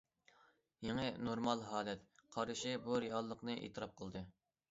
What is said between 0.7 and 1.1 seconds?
«يېڭى